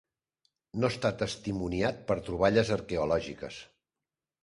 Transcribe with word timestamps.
No 0.83 0.89
està 0.93 1.11
testimoniat 1.19 2.01
per 2.09 2.19
troballes 2.31 2.75
arqueològiques. 2.81 3.65